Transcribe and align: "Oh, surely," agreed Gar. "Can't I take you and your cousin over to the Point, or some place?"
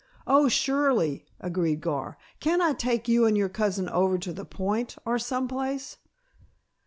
"Oh, 0.25 0.47
surely," 0.49 1.27
agreed 1.39 1.79
Gar. 1.81 2.17
"Can't 2.39 2.59
I 2.59 2.73
take 2.73 3.07
you 3.07 3.27
and 3.27 3.37
your 3.37 3.49
cousin 3.49 3.87
over 3.89 4.17
to 4.17 4.33
the 4.33 4.45
Point, 4.45 4.95
or 5.05 5.19
some 5.19 5.47
place?" 5.47 5.97